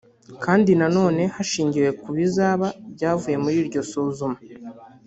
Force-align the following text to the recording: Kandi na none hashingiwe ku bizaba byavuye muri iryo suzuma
Kandi 0.43 0.71
na 0.79 0.87
none 0.97 1.21
hashingiwe 1.35 1.89
ku 2.01 2.09
bizaba 2.17 2.67
byavuye 2.93 3.37
muri 3.43 3.57
iryo 3.63 3.81
suzuma 3.89 4.37